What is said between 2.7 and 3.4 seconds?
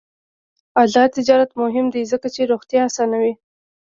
اسانوي.